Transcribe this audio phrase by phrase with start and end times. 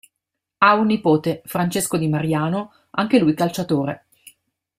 [0.57, 4.07] Ha un nipote, Francesco Di Mariano, anche lui calciatore.